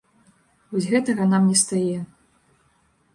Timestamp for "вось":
0.71-0.87